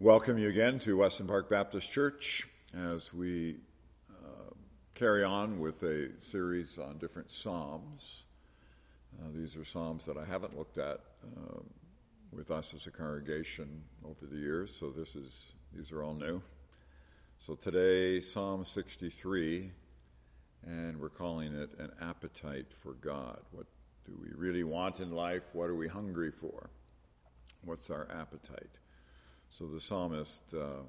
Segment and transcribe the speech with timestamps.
[0.00, 3.56] Welcome you again to Weston Park Baptist Church as we
[4.08, 4.54] uh,
[4.94, 8.22] carry on with a series on different Psalms.
[9.18, 11.58] Uh, these are Psalms that I haven't looked at uh,
[12.30, 16.42] with us as a congregation over the years, so this is these are all new.
[17.38, 19.72] So today, Psalm 63,
[20.64, 23.40] and we're calling it an appetite for God.
[23.50, 23.66] What
[24.06, 25.52] do we really want in life?
[25.54, 26.70] What are we hungry for?
[27.64, 28.78] What's our appetite?
[29.50, 30.82] So the psalmist uh,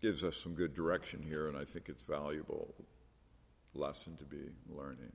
[0.00, 2.74] gives us some good direction here, and I think it's valuable
[3.74, 5.12] lesson to be learning.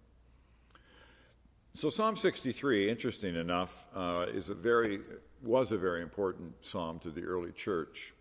[1.74, 5.00] So Psalm 63, interesting enough, uh, is a very
[5.44, 8.14] was a very important psalm to the early church.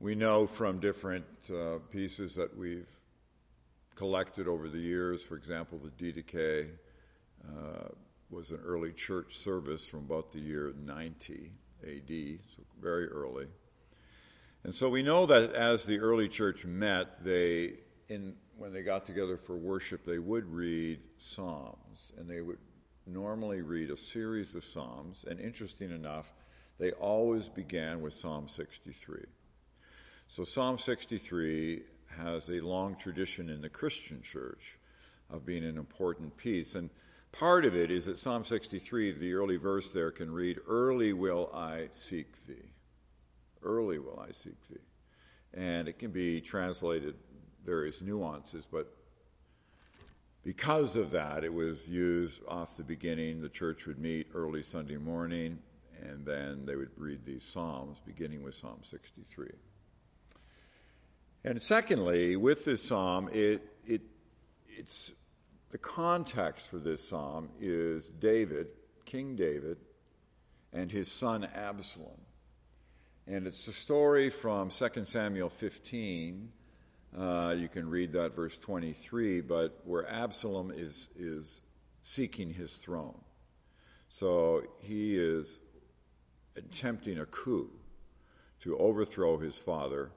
[0.00, 2.90] We know from different uh, pieces that we've
[3.94, 6.70] collected over the years, for example, the Didache
[7.46, 7.88] uh,
[8.30, 11.52] was an early church service from about the year 90
[11.84, 13.46] AD, so very early.
[14.64, 17.74] And so we know that as the early church met, they,
[18.08, 22.58] in, when they got together for worship, they would read Psalms, and they would
[23.06, 25.24] normally read a series of Psalms.
[25.28, 26.32] And interesting enough,
[26.78, 29.24] they always began with Psalm 63.
[30.28, 31.82] So Psalm 63
[32.16, 34.78] has a long tradition in the Christian church
[35.30, 36.74] of being an important piece.
[36.74, 36.90] And
[37.38, 41.50] Part of it is that Psalm 63, the early verse there, can read, Early will
[41.52, 42.70] I seek thee.
[43.60, 44.78] Early will I seek thee.
[45.52, 47.16] And it can be translated
[47.66, 48.94] various nuances, but
[50.44, 53.42] because of that, it was used off the beginning.
[53.42, 55.58] The church would meet early Sunday morning,
[56.02, 59.48] and then they would read these Psalms, beginning with Psalm 63.
[61.42, 64.02] And secondly, with this psalm, it, it,
[64.68, 65.10] it's
[65.74, 68.68] the context for this psalm is David,
[69.04, 69.76] King David,
[70.72, 72.20] and his son Absalom.
[73.26, 76.48] And it's a story from 2 Samuel 15.
[77.18, 81.60] Uh, you can read that verse 23, but where Absalom is, is
[82.02, 83.20] seeking his throne.
[84.08, 85.58] So he is
[86.54, 87.72] attempting a coup
[88.60, 90.12] to overthrow his father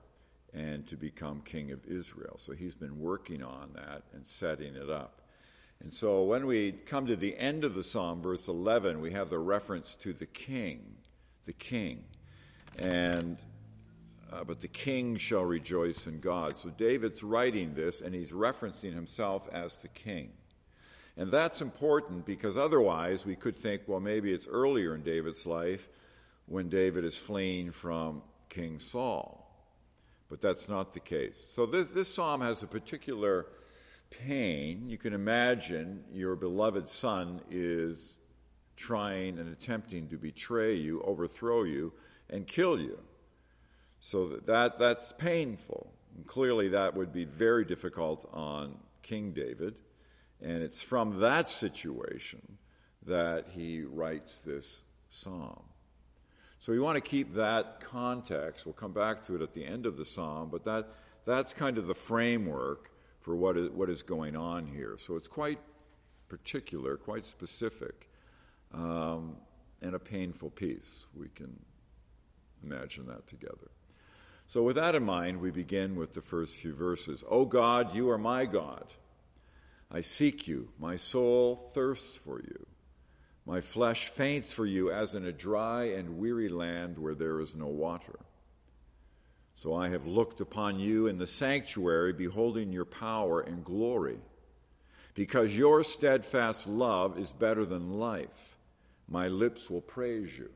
[0.54, 2.36] and to become king of Israel.
[2.38, 5.24] So he's been working on that and setting it up.
[5.80, 9.30] And so when we come to the end of the psalm, verse 11, we have
[9.30, 10.96] the reference to the king,
[11.46, 12.06] the king.
[12.78, 13.38] And
[14.32, 16.58] uh, but the king shall rejoice in God.
[16.58, 20.32] So David's writing this and he's referencing himself as the king.
[21.16, 25.88] And that's important because otherwise we could think, well, maybe it's earlier in David's life
[26.46, 29.44] when David is fleeing from King Saul.
[30.30, 31.40] But that's not the case.
[31.40, 33.48] So this, this psalm has a particular
[34.09, 38.18] pain, you can imagine your beloved son is
[38.75, 41.94] trying and attempting to betray you, overthrow you,
[42.29, 43.00] and kill you.
[44.00, 45.91] So that, that that's painful.
[46.16, 49.81] And clearly, that would be very difficult on King David.
[50.41, 52.57] And it's from that situation
[53.06, 55.63] that he writes this psalm.
[56.59, 58.66] So we want to keep that context.
[58.66, 60.89] We'll come back to it at the end of the psalm, but that,
[61.25, 62.91] that's kind of the framework
[63.28, 64.96] for what is, what is going on here.
[64.98, 65.60] So it's quite
[66.30, 68.10] particular, quite specific,
[68.74, 69.36] um,
[69.82, 71.06] and a painful piece.
[71.14, 71.60] We can
[72.64, 73.70] imagine that together.
[74.48, 77.22] So, with that in mind, we begin with the first few verses.
[77.30, 78.86] O God, you are my God.
[79.92, 80.70] I seek you.
[80.80, 82.66] My soul thirsts for you.
[83.46, 87.56] My flesh faints for you as in a dry and weary land where there is
[87.56, 88.20] no water.
[89.57, 94.19] So I have looked upon you in the sanctuary, beholding your power and glory.
[95.16, 98.59] Because your steadfast love is better than life,
[99.09, 100.51] my lips will praise you.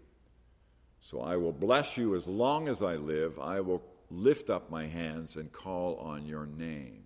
[1.00, 3.40] So I will bless you as long as I live.
[3.40, 3.82] I will
[4.12, 7.06] lift up my hands and call on your name.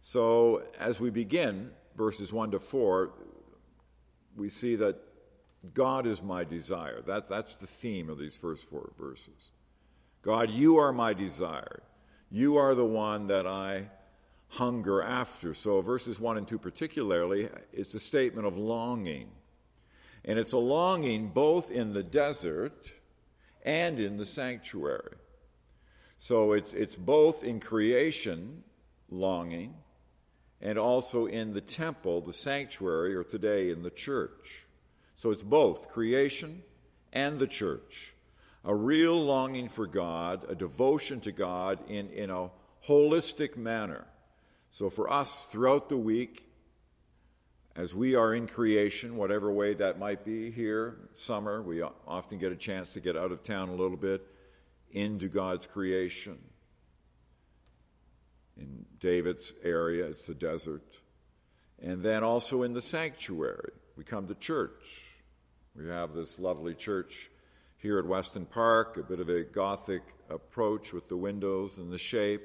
[0.00, 3.12] So as we begin, verses 1 to 4,
[4.36, 4.96] we see that
[5.74, 7.02] God is my desire.
[7.02, 9.50] That, that's the theme of these first four verses.
[10.24, 11.82] God, you are my desire.
[12.30, 13.90] You are the one that I
[14.48, 15.52] hunger after.
[15.52, 19.28] So, verses 1 and 2 particularly, is a statement of longing.
[20.24, 22.92] And it's a longing both in the desert
[23.62, 25.16] and in the sanctuary.
[26.16, 28.64] So, it's, it's both in creation,
[29.10, 29.74] longing,
[30.62, 34.64] and also in the temple, the sanctuary, or today in the church.
[35.16, 36.62] So, it's both creation
[37.12, 38.13] and the church
[38.64, 42.50] a real longing for God, a devotion to God in, in a
[42.86, 44.06] holistic manner.
[44.70, 46.48] So for us throughout the week,
[47.76, 52.52] as we are in creation, whatever way that might be here, summer, we often get
[52.52, 54.26] a chance to get out of town a little bit.
[54.94, 56.38] into God's creation.
[58.56, 60.84] In David's area, it's the desert.
[61.82, 63.72] And then also in the sanctuary.
[63.96, 65.18] We come to church.
[65.76, 67.28] We have this lovely church
[67.84, 70.00] here at Weston Park, a bit of a Gothic
[70.30, 72.40] approach with the windows and the shape.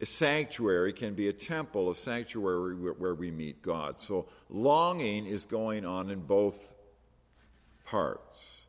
[0.00, 4.00] A sanctuary can be a temple, a sanctuary where we meet God.
[4.00, 6.72] So longing is going on in both
[7.84, 8.62] parts.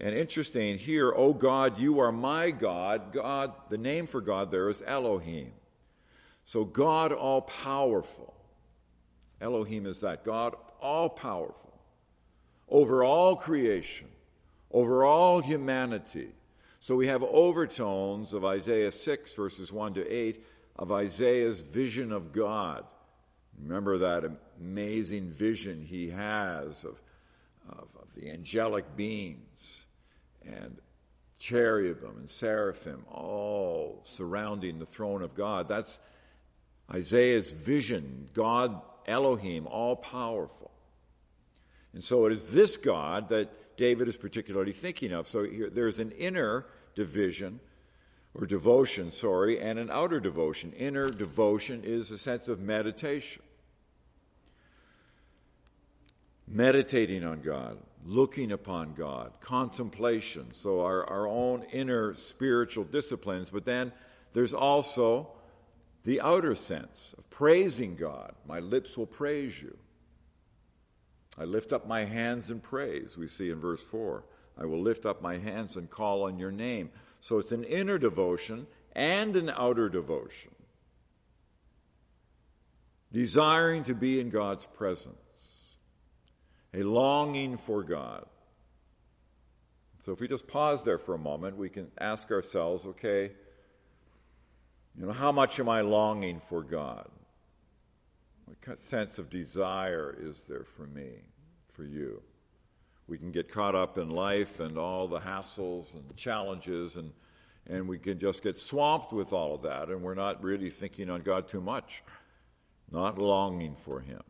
[0.00, 3.12] And interesting here, oh God, you are my God.
[3.12, 5.52] God, the name for God there is Elohim.
[6.44, 8.34] So God all powerful.
[9.40, 11.72] Elohim is that God all powerful
[12.68, 14.08] over all creation,
[14.72, 16.30] over all humanity.
[16.80, 20.44] So we have overtones of Isaiah 6, verses 1 to 8,
[20.76, 22.84] of Isaiah's vision of God.
[23.60, 24.24] Remember that
[24.58, 27.00] amazing vision he has of,
[27.68, 29.86] of, of the angelic beings
[30.44, 30.78] and
[31.38, 35.68] cherubim and seraphim all surrounding the throne of God.
[35.68, 36.00] That's
[36.92, 40.70] Isaiah's vision, God Elohim, all powerful.
[41.92, 45.26] And so it is this God that David is particularly thinking of.
[45.26, 47.60] So here, there's an inner division,
[48.34, 50.72] or devotion, sorry, and an outer devotion.
[50.72, 53.42] Inner devotion is a sense of meditation.
[56.48, 63.64] Meditating on God, looking upon God, contemplation, so our, our own inner spiritual disciplines, but
[63.64, 63.92] then
[64.32, 65.28] there's also
[66.04, 68.34] the outer sense of praising God.
[68.46, 69.76] My lips will praise you.
[71.38, 74.24] I lift up my hands in praise, we see in verse 4.
[74.58, 76.90] I will lift up my hands and call on your name.
[77.20, 80.50] So it's an inner devotion and an outer devotion.
[83.12, 85.76] Desiring to be in God's presence,
[86.74, 88.26] a longing for God.
[90.04, 93.32] So if we just pause there for a moment, we can ask ourselves okay,
[94.98, 97.08] you know, how much am I longing for God?
[98.64, 101.22] What sense of desire is there for me,
[101.72, 102.22] for you?
[103.06, 107.12] We can get caught up in life and all the hassles and challenges, and,
[107.66, 111.10] and we can just get swamped with all of that, and we're not really thinking
[111.10, 112.02] on God too much,
[112.90, 114.22] not longing for Him.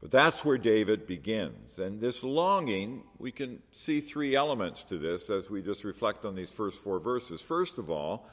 [0.00, 1.78] But that's where David begins.
[1.78, 6.36] And this longing, we can see three elements to this as we just reflect on
[6.36, 7.42] these first four verses.
[7.42, 8.28] First of all,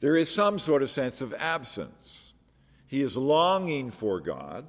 [0.00, 2.33] there is some sort of sense of absence.
[2.86, 4.66] He is longing for God.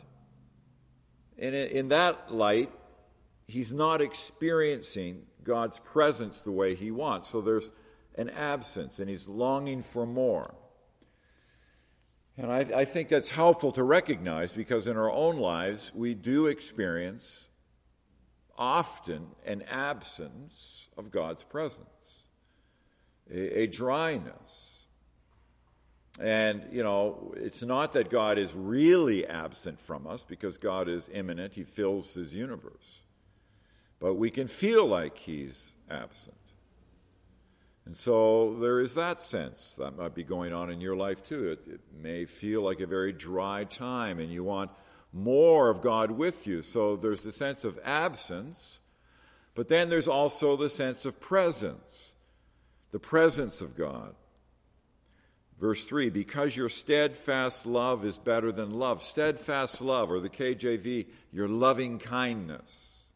[1.37, 2.71] And in that light,
[3.47, 7.29] he's not experiencing God's presence the way he wants.
[7.29, 7.71] So there's
[8.15, 10.55] an absence, and he's longing for more.
[12.37, 16.47] And I, I, think that's helpful to recognize because in our own lives, we do
[16.47, 17.49] experience
[18.57, 22.23] often an absence of God's presence,
[23.31, 24.74] a, a dryness
[26.19, 31.09] and, you know, it's not that God is really absent from us because God is
[31.13, 33.01] immanent, He fills His universe.
[33.99, 36.37] But we can feel like He's absent.
[37.85, 41.51] And so there is that sense that might be going on in your life too.
[41.51, 44.71] It, it may feel like a very dry time and you want
[45.13, 46.61] more of God with you.
[46.63, 48.79] So there's the sense of absence,
[49.53, 52.15] but then there's also the sense of presence,
[52.91, 54.15] the presence of God.
[55.59, 59.01] Verse 3 Because your steadfast love is better than love.
[59.01, 63.09] Steadfast love, or the KJV, your loving kindness.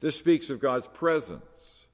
[0.00, 1.86] This speaks of God's presence.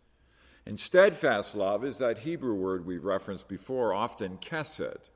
[0.64, 5.10] And steadfast love is that Hebrew word we've referenced before, often kesed.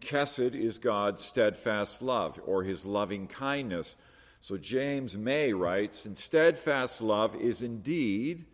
[0.00, 3.96] Kesed is God's steadfast love, or his loving kindness.
[4.42, 8.44] So James Mays writes, and steadfast love is indeed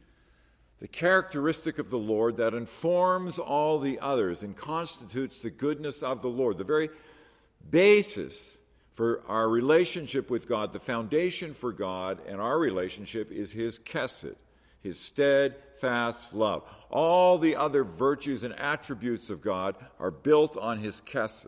[0.82, 6.22] the characteristic of the Lord that informs all the others and constitutes the goodness of
[6.22, 6.90] the Lord, the very
[7.70, 8.58] basis
[8.90, 14.34] for our relationship with God, the foundation for God and our relationship is His kesed,
[14.80, 16.64] His steadfast love.
[16.90, 21.46] All the other virtues and attributes of God are built on His kesed.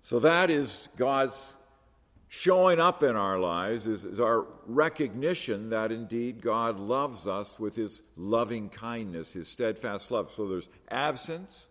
[0.00, 1.56] So that is God's
[2.34, 7.76] showing up in our lives is, is, our recognition that indeed God loves us with
[7.76, 10.30] his loving kindness, his steadfast love.
[10.30, 11.68] So there's absence,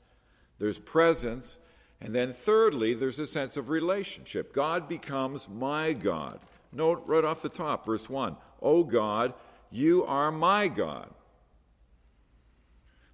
[0.59, 1.57] there's presence,
[1.99, 4.53] and then thirdly, there's a sense of relationship.
[4.53, 6.39] God becomes my God.
[6.71, 9.33] Note right off the top, verse 1 Oh God,
[9.71, 11.11] you are my God.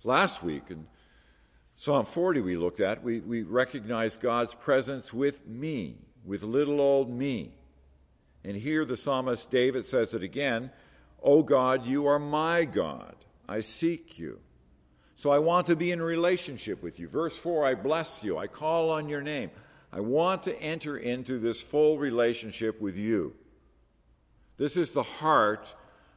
[0.03, 0.85] Last week in
[1.77, 5.95] Psalm 40 we looked at, we, we recognized God's presence with me
[6.27, 7.53] with little old me.
[8.43, 10.69] And here the psalmist David says it again
[11.23, 13.15] Oh God, you are my God.
[13.49, 14.39] I seek you.
[15.15, 17.07] So I want to be in relationship with you.
[17.07, 18.37] Verse 4 I bless you.
[18.37, 19.49] I call on your name.
[19.91, 23.33] I want to enter into this full relationship with you.
[24.57, 25.73] This is the heart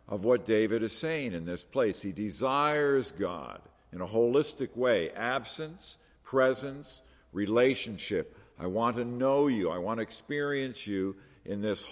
[0.08, 2.02] of what David is saying in this place.
[2.02, 3.60] He desires God
[3.92, 7.02] in a holistic way absence, presence,
[7.32, 8.36] relationship.
[8.60, 9.70] I want to know you.
[9.70, 11.88] I want to experience you in this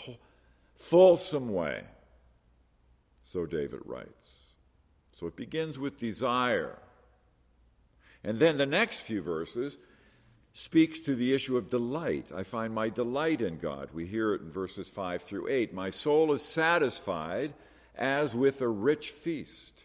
[0.77, 1.83] fulsome way.
[3.23, 4.53] So David writes.
[5.13, 6.79] So it begins with desire.
[8.23, 9.79] And then the next few verses
[10.53, 12.31] speaks to the issue of delight.
[12.35, 13.89] I find my delight in God.
[13.95, 15.73] We hear it in verses 5 through 8.
[15.73, 17.55] My soul is satisfied
[17.95, 19.85] as with a rich feast,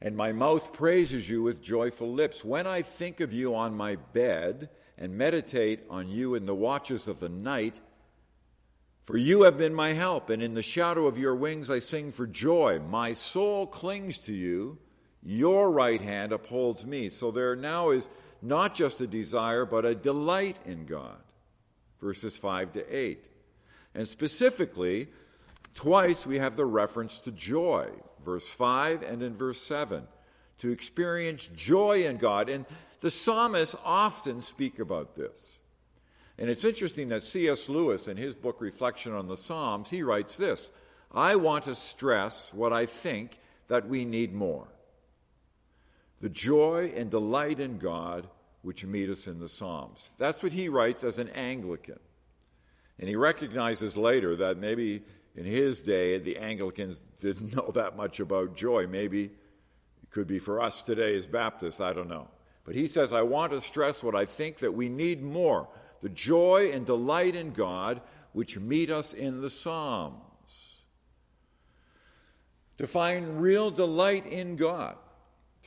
[0.00, 2.44] and my mouth praises you with joyful lips.
[2.44, 7.06] When I think of you on my bed and meditate on you in the watches
[7.06, 7.80] of the night,
[9.04, 12.12] for you have been my help, and in the shadow of your wings I sing
[12.12, 12.78] for joy.
[12.78, 14.78] My soul clings to you,
[15.22, 17.08] your right hand upholds me.
[17.08, 18.08] So there now is
[18.42, 21.22] not just a desire, but a delight in God.
[22.00, 23.24] Verses 5 to 8.
[23.94, 25.08] And specifically,
[25.74, 27.88] twice we have the reference to joy,
[28.24, 30.06] verse 5 and in verse 7.
[30.58, 32.48] To experience joy in God.
[32.48, 32.66] And
[33.00, 35.58] the psalmists often speak about this.
[36.38, 37.68] And it's interesting that C.S.
[37.68, 40.72] Lewis, in his book Reflection on the Psalms, he writes this
[41.12, 43.38] I want to stress what I think
[43.68, 44.68] that we need more
[46.20, 48.28] the joy and delight in God
[48.62, 50.10] which meet us in the Psalms.
[50.18, 52.00] That's what he writes as an Anglican.
[52.98, 55.02] And he recognizes later that maybe
[55.36, 58.86] in his day the Anglicans didn't know that much about joy.
[58.86, 59.30] Maybe
[60.08, 62.28] it could be for us today as Baptists, I don't know.
[62.64, 65.68] But he says, I want to stress what I think that we need more
[66.00, 68.00] the joy and delight in God
[68.32, 70.82] which meet us in the Psalms.
[72.76, 74.96] To find real delight in God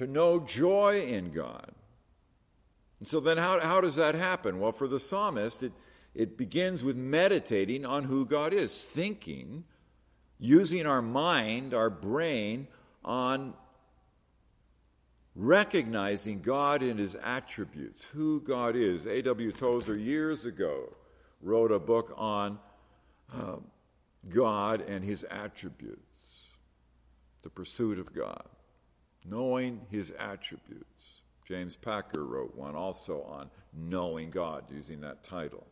[0.01, 1.71] to know joy in God.
[2.99, 4.59] And so then, how, how does that happen?
[4.59, 5.73] Well, for the psalmist, it,
[6.15, 9.63] it begins with meditating on who God is, thinking,
[10.39, 12.67] using our mind, our brain,
[13.05, 13.53] on
[15.35, 19.05] recognizing God in his attributes, who God is.
[19.05, 19.51] A.W.
[19.51, 20.93] Tozer, years ago,
[21.41, 22.59] wrote a book on
[23.33, 23.57] uh,
[24.29, 26.49] God and his attributes,
[27.43, 28.43] the pursuit of God
[29.25, 30.85] knowing his attributes.
[31.47, 35.65] James Packer wrote one also on knowing God, using that title.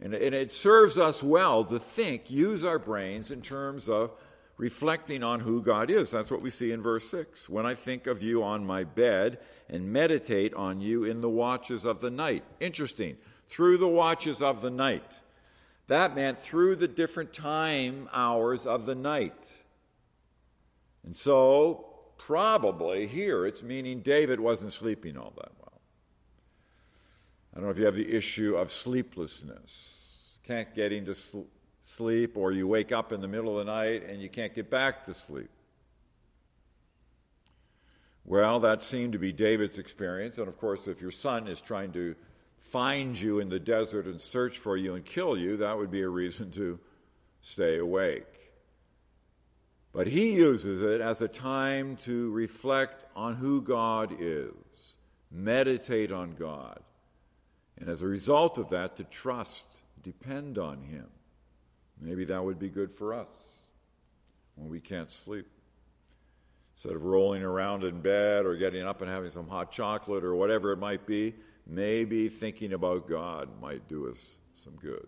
[0.00, 4.12] And, and it serves us well to think, use our brains in terms of
[4.58, 6.10] reflecting on who God is.
[6.10, 7.48] That's what we see in verse 6.
[7.48, 9.38] When I think of you on my bed
[9.68, 12.44] and meditate on you in the watches of the night.
[12.60, 13.16] Interesting.
[13.48, 15.20] Through the watches of the night.
[15.86, 19.62] That meant through the different time hours of the night.
[21.04, 21.86] And so
[22.18, 25.80] probably here it's meaning David wasn't sleeping all that well.
[27.54, 31.46] I don't know if you have the issue of sleeplessness, can't get into sl-
[31.88, 34.68] sleep, or you wake up in the middle of the night and you can't get
[34.70, 35.50] back to sleep.
[38.24, 40.36] Well, that seemed to be David's experience.
[40.36, 42.14] And of course, if your son is trying to
[42.58, 46.02] find you in the desert and search for you and kill you, that would be
[46.02, 46.78] a reason to
[47.40, 48.52] stay awake.
[49.92, 54.98] But he uses it as a time to reflect on who God is,
[55.30, 56.80] meditate on God,
[57.78, 61.06] and as a result of that, to trust, depend on Him.
[62.00, 63.28] Maybe that would be good for us
[64.54, 65.46] when we can't sleep.
[66.74, 70.36] Instead of rolling around in bed or getting up and having some hot chocolate or
[70.36, 71.34] whatever it might be,
[71.66, 75.06] maybe thinking about God might do us some good.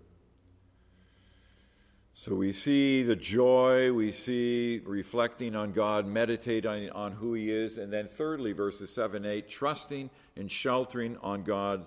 [2.15, 7.79] So we see the joy, we see reflecting on God, meditating on who He is,
[7.79, 11.87] and then thirdly, verses 7 8, trusting and sheltering on God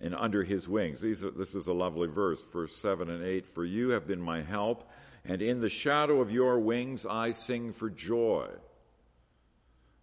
[0.00, 1.04] and under His wings.
[1.04, 3.46] Are, this is a lovely verse, verse 7 and 8.
[3.46, 4.88] For you have been my help,
[5.24, 8.48] and in the shadow of your wings I sing for joy.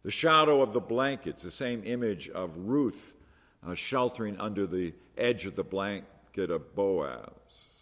[0.04, 3.14] The shadow of the blankets, the same image of Ruth
[3.66, 7.76] uh, sheltering under the edge of the blanket of Boaz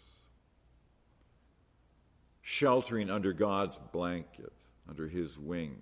[2.46, 4.52] sheltering under God's blanket,
[4.86, 5.80] under His wings,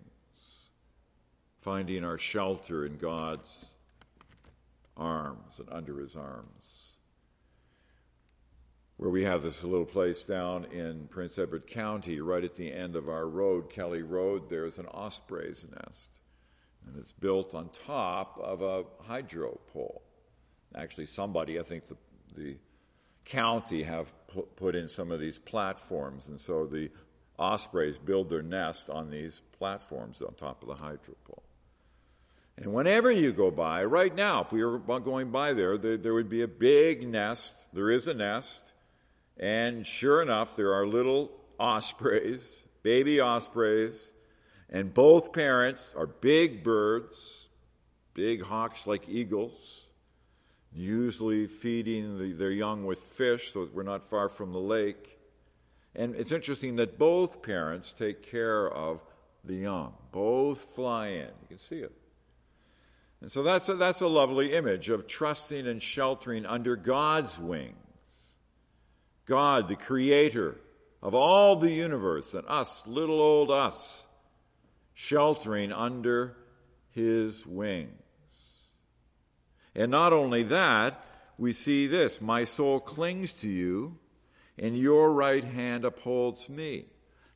[1.60, 3.71] finding our shelter in God's
[4.96, 6.96] arms and under His arms.
[8.96, 12.94] Where we have this little place down in Prince Edward County, right at the end
[12.94, 16.10] of our road, Kelly Road, there's an osprey's nest.
[16.86, 20.02] And it's built on top of a hydro pole.
[20.74, 21.96] Actually, somebody, I think the,
[22.36, 22.56] the
[23.24, 24.12] county have
[24.56, 26.90] put in some of these platforms, and so the
[27.38, 31.42] ospreys build their nest on these platforms on top of the hydro pole.
[32.56, 36.14] And whenever you go by, right now, if we were going by there, there, there
[36.14, 37.72] would be a big nest.
[37.72, 38.72] There is a nest.
[39.38, 44.12] And sure enough, there are little ospreys, baby ospreys,
[44.68, 47.48] and both parents are big birds,
[48.14, 49.86] big hawks like eagles,
[50.72, 55.18] usually feeding the, their young with fish, so we're not far from the lake.
[55.94, 59.02] And it's interesting that both parents take care of
[59.44, 59.94] the young.
[60.10, 61.28] Both fly in.
[61.28, 61.92] You can see it.
[63.22, 67.76] And so that's a, that's a lovely image of trusting and sheltering under God's wings.
[69.26, 70.60] God, the creator
[71.00, 74.06] of all the universe, and us, little old us,
[74.92, 76.36] sheltering under
[76.90, 77.92] his wings.
[79.76, 81.06] And not only that,
[81.38, 83.98] we see this My soul clings to you,
[84.58, 86.86] and your right hand upholds me.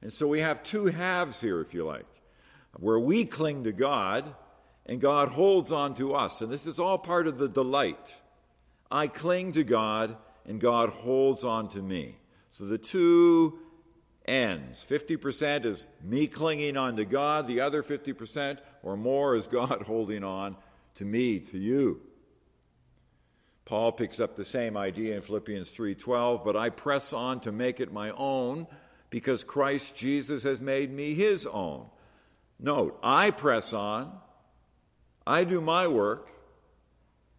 [0.02, 2.06] And so we have two halves here, if you like,
[2.72, 4.34] where we cling to God
[4.86, 6.40] and God holds on to us.
[6.40, 8.14] And this is all part of the delight.
[8.90, 10.16] I cling to God
[10.46, 12.16] and God holds on to me.
[12.52, 13.58] So the two
[14.24, 19.82] ends 50% is me clinging on to God, the other 50% or more is God
[19.86, 20.56] holding on
[20.94, 22.00] to me, to you.
[23.64, 27.80] Paul picks up the same idea in Philippians 3:12, but I press on to make
[27.80, 28.68] it my own
[29.10, 31.86] because Christ Jesus has made me his own.
[32.60, 34.20] Note, I press on,
[35.26, 36.28] I do my work,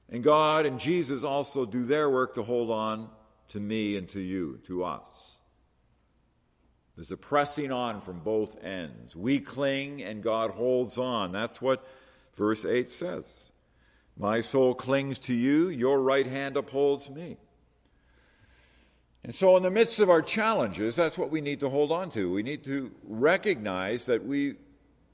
[0.10, 3.10] and God and Jesus also do their work to hold on
[3.50, 5.38] to me and to you, to us.
[6.96, 9.16] There's a pressing on from both ends.
[9.16, 11.32] We cling and God holds on.
[11.32, 11.88] That's what
[12.34, 13.52] verse 8 says.
[14.18, 17.38] My soul clings to you, your right hand upholds me.
[19.24, 22.10] And so, in the midst of our challenges, that's what we need to hold on
[22.12, 22.32] to.
[22.32, 24.56] We need to recognize that we,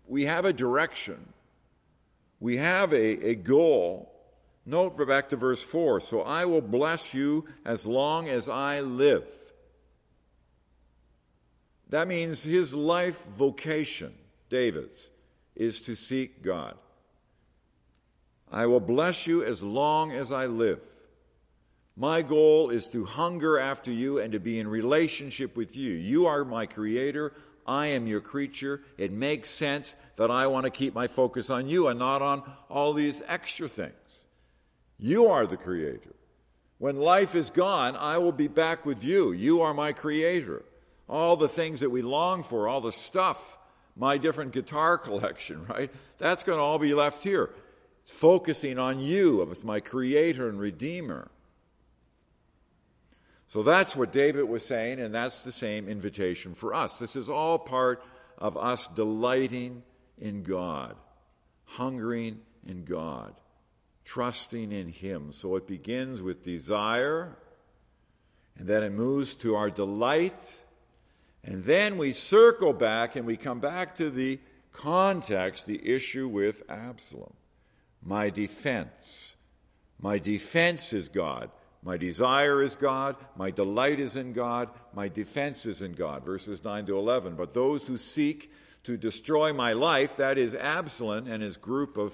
[0.08, 1.34] we have a direction,
[2.44, 4.12] we have a, a goal.
[4.66, 9.24] Note back to verse 4 So I will bless you as long as I live.
[11.88, 14.14] That means his life vocation,
[14.50, 15.10] David's,
[15.56, 16.76] is to seek God.
[18.52, 20.82] I will bless you as long as I live.
[21.96, 25.94] My goal is to hunger after you and to be in relationship with you.
[25.94, 27.32] You are my creator.
[27.66, 28.82] I am your creature.
[28.98, 32.44] It makes sense that I want to keep my focus on you and not on
[32.70, 33.94] all these extra things.
[34.98, 36.16] You are the creator.
[36.78, 39.32] When life is gone, I will be back with you.
[39.32, 40.64] You are my creator.
[41.08, 43.58] All the things that we long for, all the stuff,
[43.96, 45.92] my different guitar collection, right?
[46.18, 47.52] That's going to all be left here.
[48.02, 51.32] It's focusing on you as my creator and redeemer.
[53.54, 56.98] So that's what David was saying, and that's the same invitation for us.
[56.98, 58.04] This is all part
[58.40, 59.84] of us delighting
[60.18, 60.96] in God,
[61.66, 63.36] hungering in God,
[64.06, 65.32] trusting in Him.
[65.32, 67.38] So it begins with desire,
[68.58, 70.34] and then it moves to our delight,
[71.44, 74.40] and then we circle back and we come back to the
[74.72, 77.36] context, the issue with Absalom
[78.02, 79.36] my defense.
[80.00, 81.52] My defense is God.
[81.86, 83.18] My desire is God.
[83.36, 84.70] My delight is in God.
[84.94, 86.24] My defense is in God.
[86.24, 87.36] Verses 9 to 11.
[87.36, 88.52] But those who seek
[88.84, 92.14] to destroy my life, that is Absalom and his group of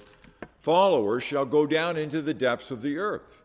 [0.59, 3.43] followers, shall go down into the depths of the earth.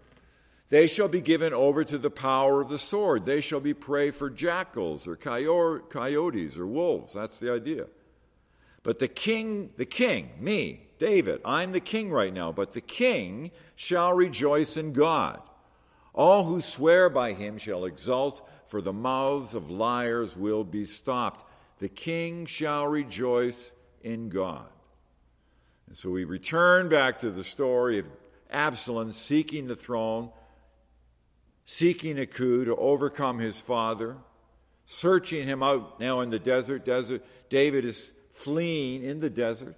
[0.70, 3.26] They shall be given over to the power of the sword.
[3.26, 7.12] They shall be prey for jackals or coyotes or wolves.
[7.12, 7.86] That's the idea.
[8.82, 13.50] But the king, the king, me, David, I'm the king right now, but the king
[13.76, 15.40] shall rejoice in God.
[16.14, 21.44] All who swear by him shall exult, for the mouths of liars will be stopped.
[21.80, 23.72] The king shall rejoice
[24.02, 24.68] in God.
[25.88, 28.08] And so we return back to the story of
[28.50, 30.30] Absalom seeking the throne,
[31.66, 34.16] seeking a coup to overcome his father,
[34.84, 36.84] searching him out now in the desert.
[36.84, 37.24] Desert.
[37.48, 39.76] David is fleeing in the desert.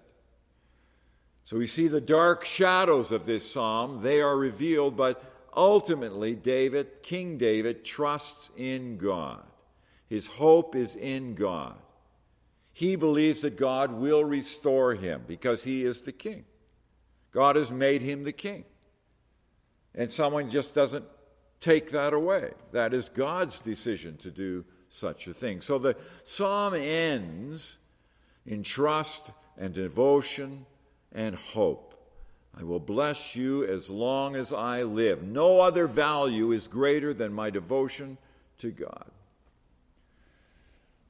[1.45, 4.03] So we see the dark shadows of this psalm.
[4.03, 5.23] They are revealed, but
[5.57, 9.43] ultimately, David, King David, trusts in God.
[10.09, 11.77] His hope is in God.
[12.73, 16.45] He believes that God will restore him because he is the king.
[17.33, 18.65] God has made him the king.
[19.95, 21.05] And someone just doesn't
[21.59, 22.53] take that away.
[22.73, 25.61] That is God's decision to do such a thing.
[25.61, 27.79] So the psalm ends
[28.45, 30.67] in trust and devotion
[31.13, 31.86] and hope.
[32.59, 35.23] I will bless you as long as I live.
[35.23, 38.17] No other value is greater than my devotion
[38.59, 39.11] to God.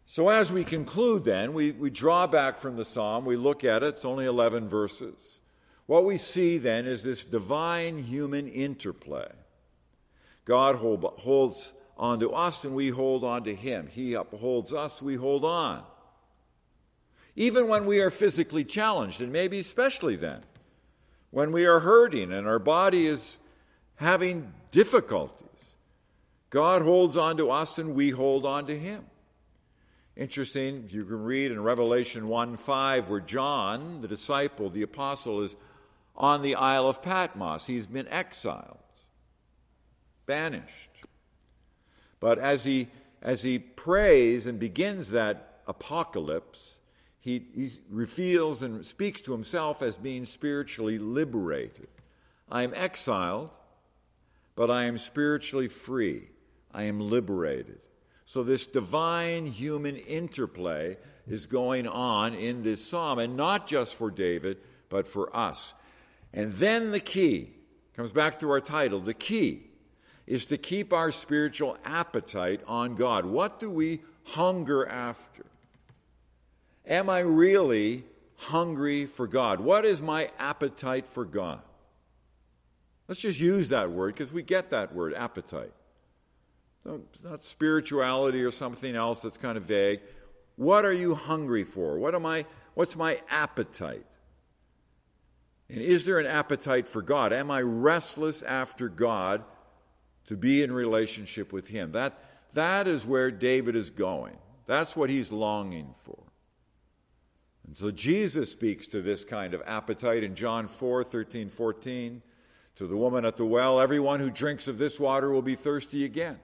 [0.08, 3.82] So, as we conclude, then, we, we draw back from the psalm, we look at
[3.82, 5.40] it, it's only 11 verses.
[5.86, 9.28] What we see then is this divine human interplay.
[10.44, 13.88] God hold, holds on to us and we hold on to Him.
[13.88, 15.82] He upholds us, we hold on.
[17.34, 20.42] Even when we are physically challenged, and maybe especially then,
[21.30, 23.36] when we are hurting and our body is
[23.96, 25.46] having difficulties,
[26.50, 29.04] God holds on to us and we hold on to Him.
[30.16, 35.56] Interesting, you can read in Revelation 1 5, where John, the disciple, the apostle, is
[36.16, 37.66] on the Isle of Patmos.
[37.66, 38.78] He's been exiled,
[40.24, 41.04] banished.
[42.18, 42.88] But as he,
[43.20, 46.80] as he prays and begins that apocalypse,
[47.26, 51.88] he, he reveals and speaks to himself as being spiritually liberated.
[52.48, 53.50] I am exiled,
[54.54, 56.28] but I am spiritually free.
[56.72, 57.80] I am liberated.
[58.26, 64.12] So, this divine human interplay is going on in this psalm, and not just for
[64.12, 64.58] David,
[64.88, 65.74] but for us.
[66.32, 67.50] And then the key
[67.96, 69.64] comes back to our title the key
[70.28, 73.26] is to keep our spiritual appetite on God.
[73.26, 75.44] What do we hunger after?
[76.86, 78.04] Am I really
[78.36, 79.60] hungry for God?
[79.60, 81.60] What is my appetite for God?
[83.08, 85.72] Let's just use that word because we get that word, appetite.
[86.84, 90.00] It's not spirituality or something else that's kind of vague.
[90.56, 91.98] What are you hungry for?
[91.98, 94.06] What am I, what's my appetite?
[95.68, 97.32] And is there an appetite for God?
[97.32, 99.42] Am I restless after God
[100.26, 101.92] to be in relationship with Him?
[101.92, 102.18] That,
[102.54, 104.36] that is where David is going.
[104.66, 106.18] That's what he's longing for.
[107.66, 112.22] And so Jesus speaks to this kind of appetite in John 4 13, 14.
[112.76, 116.04] To the woman at the well, everyone who drinks of this water will be thirsty
[116.04, 116.38] again.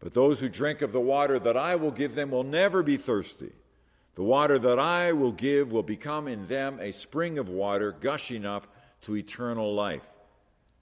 [0.00, 2.96] But those who drink of the water that I will give them will never be
[2.96, 3.52] thirsty.
[4.16, 8.44] The water that I will give will become in them a spring of water gushing
[8.44, 8.66] up
[9.02, 10.06] to eternal life.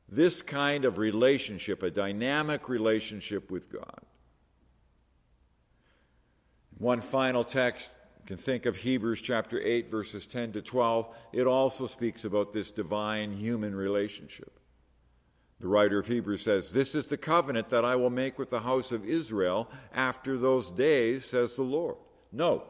[0.08, 4.00] This kind of relationship, a dynamic relationship with God.
[6.78, 11.08] One final text, you can think of Hebrews chapter 8, verses 10 to 12.
[11.32, 14.60] It also speaks about this divine human relationship.
[15.58, 18.60] The writer of Hebrews says, This is the covenant that I will make with the
[18.60, 21.96] house of Israel after those days, says the Lord.
[22.30, 22.64] Note,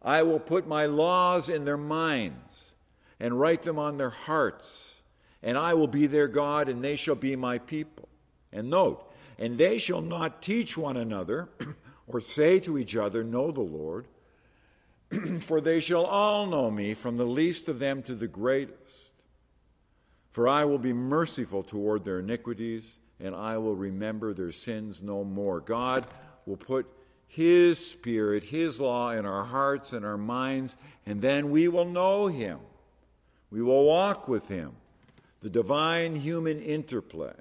[0.00, 2.74] I will put my laws in their minds
[3.18, 5.02] and write them on their hearts,
[5.42, 8.08] and I will be their God, and they shall be my people.
[8.52, 11.48] And note, and they shall not teach one another
[12.06, 14.06] or say to each other, Know the Lord,
[15.40, 19.12] for they shall all know me, from the least of them to the greatest.
[20.30, 25.24] For I will be merciful toward their iniquities, and I will remember their sins no
[25.24, 25.60] more.
[25.60, 26.06] God
[26.46, 26.86] will put
[27.34, 32.28] his Spirit, His law in our hearts and our minds, and then we will know
[32.28, 32.60] Him.
[33.50, 34.76] We will walk with Him.
[35.40, 37.34] The divine human interplay.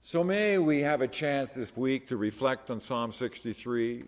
[0.00, 4.04] So may we have a chance this week to reflect on Psalm 63,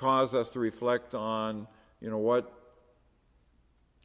[0.00, 1.68] cause us to reflect on,
[2.00, 2.50] you know, what,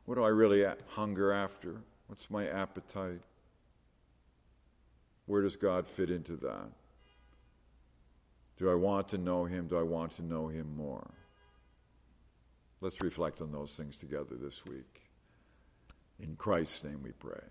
[0.03, 1.77] what do I really hunger after?
[2.07, 3.21] What's my appetite?
[5.25, 6.67] Where does God fit into that?
[8.57, 9.67] Do I want to know him?
[9.67, 11.09] Do I want to know him more?
[12.81, 15.01] Let's reflect on those things together this week.
[16.19, 17.41] In Christ's name we pray.